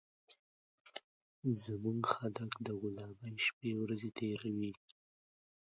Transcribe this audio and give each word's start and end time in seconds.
زموږ 1.63 1.99
خلک 2.13 2.51
د 2.67 2.67
غلامۍ 2.81 3.33
شپې 3.45 3.71
ورځي 3.81 4.09
تېروي 4.17 4.71